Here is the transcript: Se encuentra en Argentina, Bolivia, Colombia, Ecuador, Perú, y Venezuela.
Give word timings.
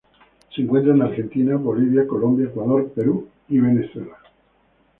Se 0.55 0.63
encuentra 0.63 0.95
en 0.95 1.03
Argentina, 1.03 1.57
Bolivia, 1.57 2.07
Colombia, 2.07 2.47
Ecuador, 2.47 2.91
Perú, 2.95 3.29
y 3.49 3.59
Venezuela. 3.59 4.17